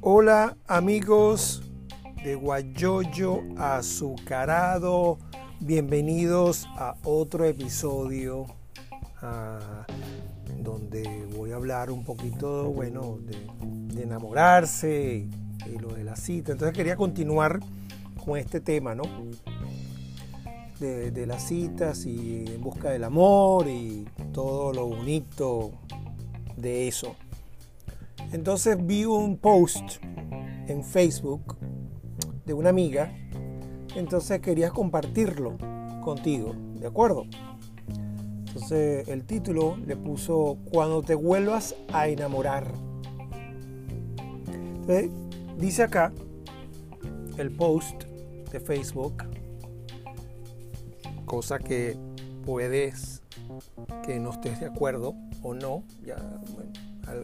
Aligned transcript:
Hola 0.00 0.56
amigos 0.66 1.62
de 2.24 2.34
Guayoyo 2.34 3.42
Azucarado, 3.56 5.18
bienvenidos 5.60 6.66
a 6.76 6.96
otro 7.04 7.44
episodio 7.44 8.46
ah, 9.22 9.86
donde 10.58 11.26
voy 11.36 11.52
a 11.52 11.56
hablar 11.56 11.92
un 11.92 12.04
poquito, 12.04 12.72
bueno, 12.72 13.18
de, 13.20 14.02
enamorarse 14.02 15.28
y, 15.66 15.78
lo 15.78 15.88
de 15.88 16.02
la 16.02 16.16
cita. 16.16 16.52
Entonces 16.52 16.76
quería 16.76 16.96
continuar 16.96 17.60
con 18.24 18.36
este 18.36 18.60
tema, 18.60 18.96
¿no? 18.96 19.04
De, 20.80 21.26
las 21.26 21.48
citas 21.48 22.04
y 22.04 22.44
en 22.46 22.60
busca 22.60 22.90
del 22.90 23.04
amor 23.04 23.68
y 23.68 24.04
todo 24.32 24.72
lo 24.72 24.86
bonito 24.86 25.70
de 26.56 26.88
eso. 26.88 27.14
Entonces 28.32 28.76
vi 28.84 29.04
un 29.04 29.38
post 29.38 30.02
en 30.66 30.84
Facebook 30.84 31.56
de 32.44 32.52
una 32.52 32.70
amiga, 32.70 33.16
entonces 33.94 34.40
quería 34.40 34.70
compartirlo 34.70 35.56
contigo, 36.02 36.54
¿de 36.80 36.86
acuerdo? 36.86 37.24
Entonces 38.46 39.08
el 39.08 39.24
título 39.24 39.76
le 39.76 39.96
puso 39.96 40.58
Cuando 40.70 41.02
te 41.02 41.14
vuelvas 41.14 41.74
a 41.92 42.08
enamorar. 42.08 42.66
Entonces, 44.86 45.10
dice 45.58 45.82
acá 45.82 46.12
el 47.36 47.50
post 47.50 48.04
de 48.52 48.60
Facebook, 48.60 49.24
cosa 51.34 51.58
que 51.58 51.96
puedes 52.46 53.20
que 54.06 54.20
no 54.20 54.30
estés 54.30 54.60
de 54.60 54.66
acuerdo 54.66 55.16
o 55.42 55.52
no, 55.52 55.82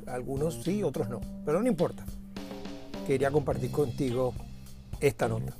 algunos 0.09 0.65
sí, 0.65 0.83
otros 0.83 1.09
no, 1.09 1.21
pero 1.45 1.63
no 1.63 1.69
importa. 1.69 2.05
Quería 3.07 3.31
compartir 3.31 3.71
contigo 3.71 4.35
esta 4.99 5.29
nota. 5.29 5.55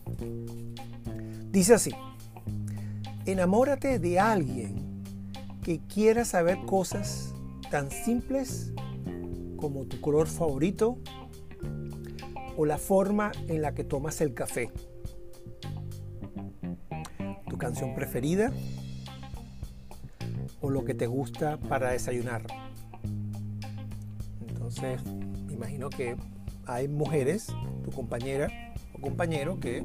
Dice 1.53 1.75
así, 1.75 1.93
enamórate 3.25 4.01
de 4.01 4.19
alguien 4.19 5.05
que 5.63 5.79
quiera 5.79 6.25
saber 6.25 6.59
cosas 6.67 7.33
tan 7.71 7.89
simples 7.93 8.73
como 9.59 9.85
tu 9.85 10.01
color 10.01 10.27
favorito 10.27 10.99
o 12.57 12.67
la 12.67 12.79
forma 12.79 13.31
en 13.47 13.63
la 13.63 13.75
que 13.75 13.85
tomas 13.85 14.21
el 14.21 14.35
café, 14.35 14.73
canción 17.61 17.95
preferida 17.95 18.51
o 20.61 20.71
lo 20.71 20.85
que 20.85 20.95
te 20.95 21.07
gusta 21.07 21.59
para 21.59 21.91
desayunar. 21.91 22.43
Entonces, 24.49 25.01
imagino 25.49 25.91
que 25.91 26.17
hay 26.67 26.89
mujeres, 26.89 27.47
tu 27.85 27.91
compañera 27.93 28.75
o 28.93 29.01
compañero, 29.01 29.61
que 29.61 29.85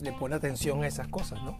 le 0.00 0.12
pone 0.12 0.34
atención 0.34 0.82
a 0.82 0.86
esas 0.86 1.08
cosas, 1.08 1.42
¿no? 1.42 1.58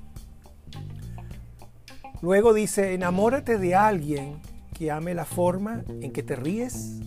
Luego 2.20 2.54
dice, 2.54 2.94
enamórate 2.94 3.58
de 3.58 3.74
alguien 3.74 4.40
que 4.74 4.90
ame 4.90 5.14
la 5.14 5.24
forma 5.24 5.84
en 5.88 6.12
que 6.12 6.22
te 6.22 6.36
ríes 6.36 7.00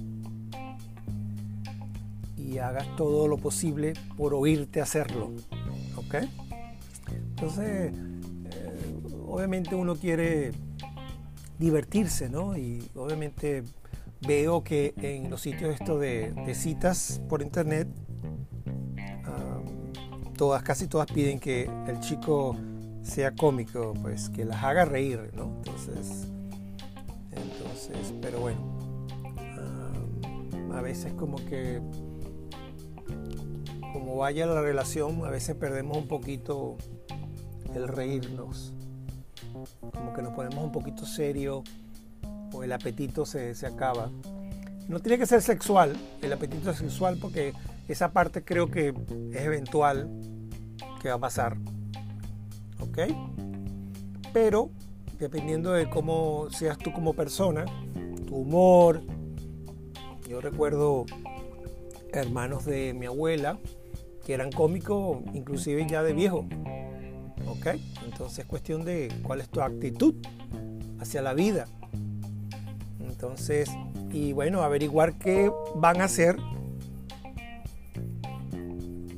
y 2.38 2.58
hagas 2.58 2.95
todo 2.95 3.27
lo 3.27 3.38
posible 3.38 3.94
por 4.17 4.33
oírte 4.33 4.81
hacerlo. 4.81 5.31
¿Ok? 5.95 6.16
Entonces, 7.36 7.94
eh, 7.94 8.95
obviamente 9.28 9.75
uno 9.75 9.95
quiere 9.95 10.52
divertirse, 11.59 12.30
¿no? 12.30 12.58
Y 12.58 12.89
obviamente 12.95 13.64
veo 14.25 14.64
que 14.64 14.94
en 14.97 15.30
los 15.30 15.42
sitios 15.42 15.73
esto 15.73 16.00
de, 16.00 16.33
citas 16.55 17.21
por 17.27 17.42
internet, 17.42 17.87
todas, 20.37 20.64
casi 20.64 20.87
todas 20.87 21.10
piden 21.11 21.39
que 21.39 21.70
el 21.87 21.99
chico 21.99 22.58
sea 23.04 23.32
cómico, 23.36 23.93
pues 24.02 24.30
que 24.30 24.43
las 24.45 24.64
haga 24.64 24.86
reír, 24.86 25.31
¿no? 25.33 25.55
Entonces, 25.58 26.27
entonces, 27.31 28.14
pero 28.21 28.39
bueno, 28.39 28.76
a 30.73 30.81
veces 30.81 31.14
como 31.14 31.37
que, 31.45 31.81
como 33.93 34.17
vaya 34.17 34.45
la 34.45 34.61
relación, 34.61 35.23
a 35.26 35.30
veces 35.30 35.55
perdemos 35.55 35.98
un 35.98 36.08
poquito 36.08 36.77
el 37.75 37.87
reírnos, 37.87 38.73
como 39.93 40.13
que 40.13 40.21
nos 40.21 40.33
ponemos 40.33 40.63
un 40.63 40.71
poquito 40.71 41.05
serio 41.05 41.63
el 42.63 42.71
apetito 42.71 43.25
se, 43.25 43.53
acaba. 43.65 44.09
No 44.87 44.99
tiene 44.99 45.17
que 45.17 45.25
ser 45.25 45.41
sexual, 45.41 45.95
el 46.21 46.31
apetito 46.31 46.71
es 46.71 46.77
sexual 46.77 47.17
porque 47.19 47.53
esa 47.87 48.11
parte 48.11 48.43
creo 48.43 48.69
que 48.69 48.93
es 49.33 49.41
eventual 49.41 50.09
que 51.02 51.09
va 51.09 51.15
a 51.15 51.19
pasar. 51.19 51.58
¿Ok? 52.80 52.99
Pero 54.33 54.69
dependiendo 55.19 55.71
de 55.71 55.89
cómo 55.89 56.47
seas 56.52 56.77
tú 56.77 56.92
como 56.92 57.13
persona, 57.13 57.65
tu 58.27 58.36
humor. 58.36 59.02
Yo 60.27 60.42
recuerdo 60.42 61.05
hermanos 62.11 62.65
de 62.65 62.93
mi 62.93 63.05
abuela 63.05 63.59
que 64.25 64.33
eran 64.33 64.52
cómicos 64.52 65.19
inclusive 65.33 65.86
ya 65.87 66.03
de 66.03 66.13
viejo. 66.13 66.45
Entonces 67.73 68.39
es 68.39 68.45
cuestión 68.45 68.86
de 68.86 69.11
cuál 69.23 69.42
es 69.42 69.49
tu 69.49 69.61
actitud 69.61 70.15
hacia 70.99 71.21
la 71.21 71.33
vida. 71.33 71.67
Entonces, 72.99 73.70
y 74.11 74.33
bueno, 74.33 74.61
averiguar 74.61 75.17
qué 75.17 75.52
van 75.75 76.02
a 76.02 76.05
hacer 76.05 76.37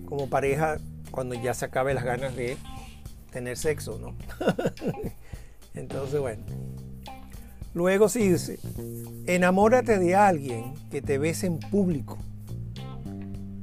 como 0.05 0.29
pareja 0.29 0.77
cuando 1.11 1.35
ya 1.35 1.53
se 1.53 1.65
acabe 1.65 1.93
las 1.93 2.03
ganas 2.03 2.35
de 2.35 2.57
tener 3.31 3.57
sexo, 3.57 3.99
¿no? 3.99 4.15
Entonces, 5.73 6.19
bueno. 6.19 6.43
Luego 7.73 8.09
sí 8.09 8.29
dice, 8.29 8.59
enamórate 9.27 9.99
de 9.99 10.15
alguien 10.15 10.73
que 10.89 11.01
te 11.01 11.19
bese 11.19 11.45
en 11.45 11.59
público 11.59 12.17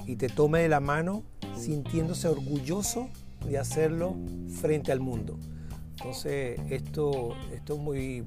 y 0.06 0.14
te 0.16 0.28
tome 0.28 0.60
de 0.60 0.68
la 0.68 0.78
mano 0.78 1.24
sintiéndose 1.56 2.28
orgulloso 2.28 3.08
de 3.46 3.58
hacerlo 3.58 4.16
frente 4.60 4.92
al 4.92 5.00
mundo. 5.00 5.38
Entonces, 5.98 6.60
esto, 6.70 7.34
esto 7.52 7.74
es 7.74 7.80
muy, 7.80 8.24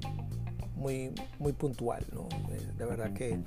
muy, 0.74 1.12
muy 1.38 1.52
puntual. 1.52 2.04
¿no? 2.12 2.28
De 2.76 2.84
verdad 2.84 3.12
que 3.12 3.38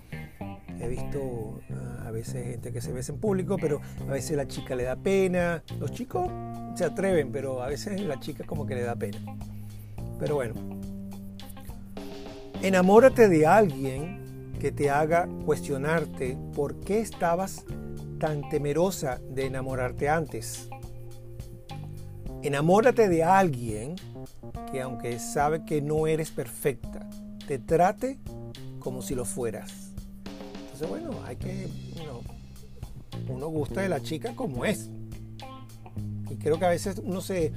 he 0.80 0.88
visto 0.88 1.62
ah, 1.72 2.08
a 2.08 2.12
veces 2.12 2.46
gente 2.46 2.72
que 2.72 2.82
se 2.82 2.92
besa 2.92 3.14
en 3.14 3.20
público, 3.20 3.58
pero 3.60 3.82
a 4.08 4.12
veces 4.12 4.36
la 4.38 4.48
chica 4.48 4.76
le 4.76 4.84
da 4.84 4.96
pena. 4.96 5.64
Los 5.80 5.92
chicos 5.92 6.30
se 6.76 6.86
atreven, 6.86 7.32
pero 7.32 7.62
a 7.62 7.68
veces 7.68 8.02
la 8.02 8.20
chica 8.20 8.44
como 8.46 8.66
que 8.66 8.76
le 8.76 8.84
da 8.84 8.96
pena. 8.96 9.18
Pero 10.20 10.36
bueno, 10.36 10.56
enamórate 12.62 13.28
de 13.28 13.48
alguien 13.48 14.54
que 14.60 14.72
te 14.72 14.90
haga 14.90 15.28
cuestionarte 15.46 16.38
por 16.54 16.80
qué 16.80 17.00
estabas 17.00 17.66
tan 18.20 18.48
temerosa 18.50 19.20
de 19.30 19.48
enamorarte 19.48 20.10
antes. 20.10 20.70
Enamórate 22.44 23.08
de 23.08 23.24
alguien 23.24 23.96
que 24.72 24.82
aunque 24.82 25.20
sabe 25.20 25.64
que 25.66 25.82
no 25.82 26.08
eres 26.08 26.32
perfecta, 26.32 27.08
te 27.48 27.60
trate 27.60 28.20
como 28.80 29.02
si 29.02 29.16
lo 29.16 29.26
fueras. 29.26 29.92
Entonces, 30.64 30.90
bueno, 30.90 31.12
hay 31.26 31.36
que, 31.36 31.68
uno 33.28 33.48
gusta 33.48 33.82
de 33.82 33.90
la 33.90 34.02
chica 34.02 34.36
como 34.36 34.66
es. 34.66 34.90
Y 36.30 36.36
creo 36.38 36.58
que 36.58 36.66
a 36.66 36.70
veces 36.70 37.02
uno 37.04 37.22
se, 37.22 37.52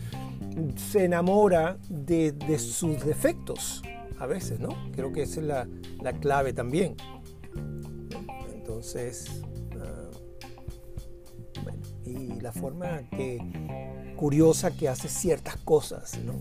se 0.76 1.04
enamora 1.04 1.78
de, 1.88 2.58
sus 2.58 3.04
defectos, 3.04 3.82
a 4.18 4.26
veces, 4.26 4.60
¿no? 4.60 4.68
Creo 4.92 5.12
que 5.12 5.22
esa 5.22 5.40
es 5.40 5.46
la, 5.46 6.12
clave 6.20 6.52
también. 6.52 6.96
Entonces, 8.52 9.42
ah, 9.80 10.10
y 12.04 12.40
la 12.40 12.52
forma 12.52 13.02
que 13.10 13.38
curiosa 14.14 14.70
que 14.70 14.88
hace 14.88 15.08
ciertas 15.08 15.56
cosas, 15.56 16.18
¿no? 16.24 16.40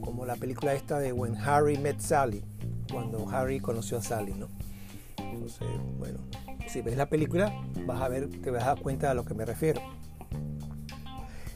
como 0.00 0.26
la 0.26 0.36
película 0.36 0.74
esta 0.74 0.98
de 0.98 1.12
When 1.12 1.36
Harry 1.36 1.76
Met 1.78 2.00
Sally, 2.00 2.44
cuando 2.90 3.28
Harry 3.28 3.58
conoció 3.60 3.98
a 3.98 4.02
Sally, 4.02 4.34
¿no? 4.34 4.48
Entonces, 5.18 5.66
bueno, 5.98 6.20
si 6.68 6.82
ves 6.82 6.96
la 6.96 7.08
película, 7.08 7.52
vas 7.86 8.00
a 8.00 8.08
ver, 8.08 8.28
te 8.28 8.50
vas 8.50 8.62
a 8.62 8.66
dar 8.66 8.80
cuenta 8.80 9.08
de 9.08 9.14
lo 9.14 9.24
que 9.24 9.34
me 9.34 9.44
refiero. 9.44 9.80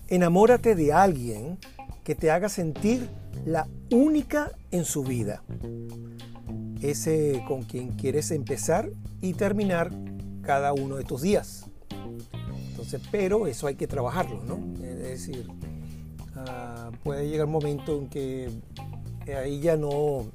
Enamórate 0.09 0.75
de 0.75 0.93
alguien 0.93 1.59
que 2.03 2.15
te 2.15 2.31
haga 2.31 2.49
sentir 2.49 3.09
la 3.45 3.69
única 3.91 4.53
en 4.71 4.85
su 4.85 5.05
vida. 5.05 5.43
Ese 6.81 7.45
con 7.47 7.63
quien 7.63 7.91
quieres 7.91 8.31
empezar 8.31 8.91
y 9.21 9.35
terminar 9.35 9.91
cada 10.43 10.73
uno 10.73 10.97
de 10.97 11.05
tus 11.05 11.23
días. 11.23 11.68
Entonces, 12.89 13.09
pero 13.13 13.47
eso 13.47 13.67
hay 13.67 13.75
que 13.75 13.87
trabajarlo, 13.87 14.43
¿no? 14.45 14.83
Es 14.83 14.99
decir, 14.99 15.47
Ah, 16.47 16.91
puede 17.03 17.29
llegar 17.29 17.47
un 17.47 17.53
momento 17.53 17.99
en 17.99 18.09
que 18.09 18.51
a 19.27 19.45
ella 19.45 19.77
no, 19.77 20.27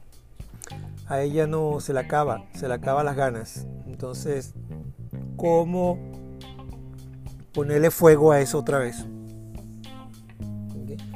a 1.08 1.22
ella 1.22 1.48
no 1.48 1.80
se 1.80 1.94
le 1.94 2.00
acaba, 2.00 2.46
se 2.54 2.68
le 2.68 2.74
acaba 2.74 3.04
las 3.04 3.16
ganas. 3.16 3.66
Entonces, 3.88 4.54
¿cómo 5.38 5.98
ponerle 7.54 7.90
fuego 7.90 8.32
a 8.32 8.42
eso 8.42 8.60
otra 8.60 8.80
vez? 8.80 9.06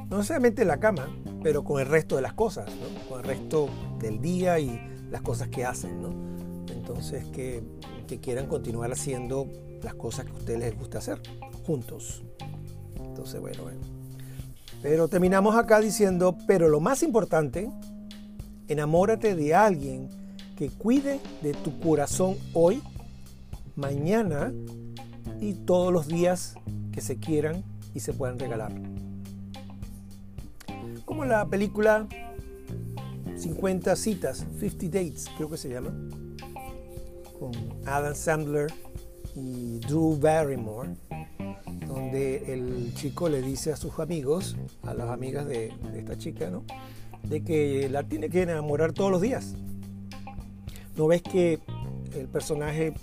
No 0.09 0.23
solamente 0.23 0.61
en 0.61 0.69
la 0.69 0.79
cama, 0.79 1.09
pero 1.43 1.63
con 1.63 1.81
el 1.81 1.87
resto 1.87 2.15
de 2.15 2.21
las 2.21 2.33
cosas, 2.33 2.69
con 3.09 3.19
el 3.19 3.25
resto 3.25 3.67
del 3.99 4.21
día 4.21 4.57
y 4.59 4.79
las 5.11 5.21
cosas 5.21 5.49
que 5.49 5.65
hacen. 5.65 6.01
¿no? 6.01 6.09
Entonces, 6.73 7.25
que, 7.25 7.61
que 8.07 8.19
quieran 8.19 8.47
continuar 8.47 8.91
haciendo 8.93 9.47
las 9.83 9.95
cosas 9.95 10.25
que 10.25 10.31
a 10.31 10.35
ustedes 10.35 10.59
les 10.59 10.77
gusta 10.77 10.99
hacer 10.99 11.21
juntos. 11.65 12.23
Entonces, 12.95 13.39
bueno, 13.39 13.63
bueno. 13.63 13.79
Pero 14.81 15.07
terminamos 15.07 15.55
acá 15.55 15.79
diciendo, 15.79 16.37
pero 16.45 16.69
lo 16.69 16.79
más 16.79 17.03
importante, 17.03 17.69
enamórate 18.67 19.35
de 19.35 19.55
alguien 19.55 20.09
que 20.55 20.69
cuide 20.69 21.19
de 21.41 21.53
tu 21.53 21.79
corazón 21.79 22.35
hoy, 22.53 22.81
mañana 23.75 24.51
y 25.39 25.53
todos 25.53 25.91
los 25.91 26.07
días 26.07 26.55
que 26.91 27.01
se 27.01 27.17
quieran 27.17 27.63
y 27.93 27.99
se 27.99 28.13
puedan 28.13 28.39
regalar. 28.39 28.73
Como 31.05 31.25
la 31.25 31.47
película 31.47 32.07
50 33.35 33.95
citas, 33.95 34.45
50 34.59 34.85
dates, 34.85 35.25
creo 35.37 35.49
que 35.49 35.57
se 35.57 35.69
llama, 35.69 35.91
con 37.39 37.51
Adam 37.85 38.15
Sandler 38.15 38.73
y 39.37 39.77
Drew 39.79 40.17
Barrymore, 40.19 40.95
donde 41.87 42.53
el 42.53 42.91
chico 42.95 43.29
le 43.29 43.41
dice 43.41 43.71
a 43.71 43.75
sus 43.75 43.99
amigos, 43.99 44.57
a 44.81 44.95
las 44.95 45.09
amigas 45.09 45.45
de, 45.45 45.71
esta 45.95 46.17
chica, 46.17 46.49
¿no? 46.49 46.63
de 47.23 47.43
que 47.43 47.87
la 47.89 48.03
tiene 48.03 48.29
que 48.29 48.41
enamorar 48.41 48.93
todos 48.93 49.11
los 49.11 49.21
días. 49.21 49.53
¿No 50.95 51.05
ves 51.05 51.21
que 51.21 51.59
el 52.15 52.27
personaje 52.27 52.93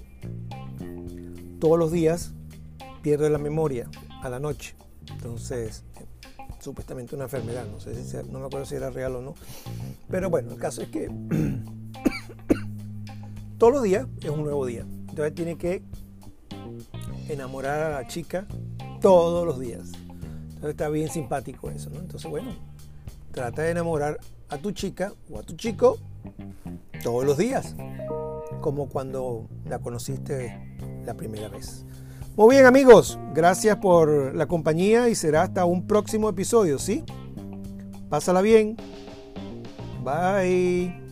todos 1.61 1.79
los 1.79 1.93
días 1.93 2.33
pierde 3.03 3.31
la 3.31 3.39
memoria 3.39 3.89
a 4.23 4.29
la 4.29 4.41
noche? 4.41 4.75
Entonces, 5.09 5.85
supuestamente 6.59 7.15
una 7.15 7.25
enfermedad, 7.25 7.65
no 7.71 7.79
sé 7.79 7.95
si 8.03 8.17
no 8.29 8.41
me 8.41 8.47
acuerdo 8.47 8.67
si 8.67 8.75
era 8.75 8.91
real 8.91 9.15
o 9.15 9.23
no. 9.23 9.35
Pero 10.11 10.31
bueno, 10.31 10.51
el 10.51 10.59
caso 10.59 10.83
es 10.83 10.89
que 10.89 11.09
todos 13.59 13.73
los 13.73 13.85
días 13.85 14.09
es 14.21 14.31
un 14.31 14.43
nuevo 14.43 14.67
día. 14.67 14.85
Entonces 15.09 15.33
tiene 15.37 15.57
que 15.57 15.85
enamorar 17.29 17.83
a 17.83 18.01
la 18.01 18.07
chica 18.07 18.47
todos 19.01 19.47
los 19.47 19.61
días. 19.61 19.93
Entonces 20.49 20.71
está 20.71 20.89
bien 20.89 21.11
simpático 21.11 21.71
eso, 21.71 21.91
¿no? 21.91 22.01
Entonces, 22.01 22.31
bueno, 22.31 22.51
trata 23.33 23.63
de 23.63 23.71
enamorar 23.71 24.19
a 24.49 24.59
tu 24.59 24.73
chica 24.73 25.13
o 25.31 25.39
a 25.39 25.43
tu 25.43 25.55
chico 25.57 25.99
todos 27.03 27.25
los 27.25 27.37
días, 27.37 27.75
como 28.61 28.89
cuando 28.89 29.49
la 29.67 29.79
conociste 29.79 30.77
la 31.05 31.15
primera 31.15 31.49
vez. 31.49 31.85
Muy 32.37 32.57
bien 32.57 32.67
amigos, 32.67 33.19
gracias 33.33 33.77
por 33.77 34.35
la 34.35 34.47
compañía 34.47 35.09
y 35.09 35.15
será 35.15 35.43
hasta 35.43 35.65
un 35.65 35.87
próximo 35.87 36.29
episodio, 36.29 36.79
¿sí? 36.79 37.05
Pásala 38.09 38.41
bien. 38.41 38.77
Bye. 40.03 41.04